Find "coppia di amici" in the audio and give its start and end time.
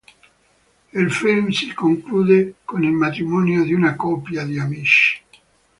3.95-5.21